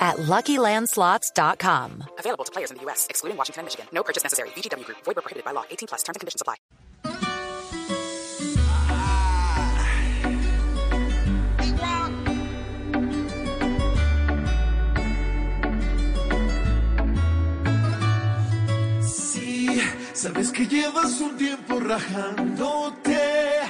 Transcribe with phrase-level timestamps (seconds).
[0.00, 2.04] at LuckyLandSlots.com.
[2.18, 3.86] Available to players in the U.S., excluding Washington and Michigan.
[3.92, 4.48] No purchase necessary.
[4.50, 4.98] VGW Group.
[5.04, 5.64] Void where prohibited by law.
[5.70, 6.02] 18 plus.
[6.02, 6.56] Terms and conditions apply.
[19.00, 19.80] Sí,
[20.12, 23.60] sabes que llevas un tiempo rajándote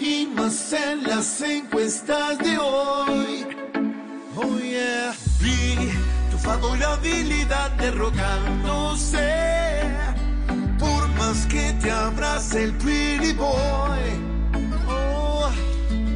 [0.00, 3.46] y más en las encuestas de hoy.
[4.42, 5.92] Oh yeah, vi
[6.30, 9.28] tu favorabilidad derrogándose
[10.78, 14.00] por más que te abrace el pretty boy.
[14.88, 15.50] Oh,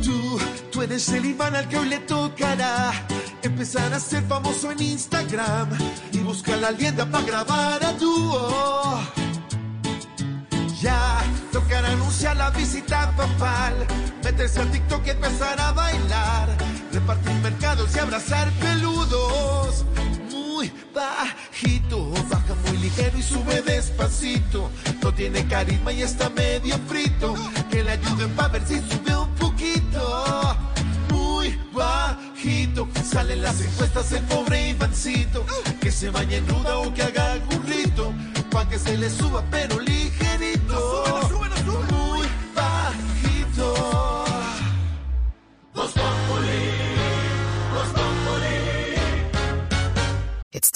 [0.03, 0.39] tú,
[0.73, 2.93] tú eres el imán al que hoy le tocará
[3.43, 5.69] empezar a ser famoso en Instagram
[6.13, 9.24] y buscar la lienda para grabar a dúo.
[12.25, 13.87] Anunciar la visita papal,
[14.23, 16.57] meterse a TikTok y empezar a bailar,
[16.93, 19.85] repartir mercados y abrazar peludos.
[20.31, 24.71] Muy bajito, baja muy ligero y sube despacito.
[25.03, 27.35] No tiene carisma y está medio frito.
[27.71, 30.57] Que le ayuden para ver si sube un poquito.
[31.11, 35.45] Muy bajito, salen las encuestas el pobre Ivancito.
[35.81, 38.13] Que se bañe en ruda o que haga algún rito.
[38.51, 40.24] Pa' que se le suba pero ligerito.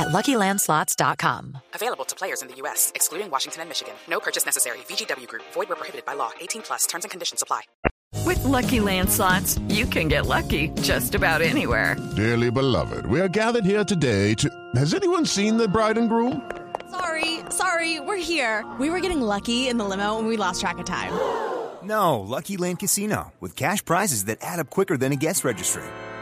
[0.00, 1.58] at LuckyLandSlots.com.
[1.74, 3.94] Available to players in the U.S., excluding Washington and Michigan.
[4.08, 4.78] No purchase necessary.
[4.88, 5.44] VGW Group.
[5.52, 6.32] Void where prohibited by law.
[6.40, 6.86] 18 plus.
[6.86, 7.62] Terms and conditions apply.
[8.26, 11.96] With Lucky Land slots, you can get lucky just about anywhere.
[12.16, 14.48] Dearly beloved, we are gathered here today to.
[14.74, 16.50] Has anyone seen the bride and groom?
[16.90, 18.64] Sorry, sorry, we're here.
[18.78, 21.12] We were getting lucky in the limo and we lost track of time.
[21.82, 25.84] No, Lucky Land Casino, with cash prizes that add up quicker than a guest registry.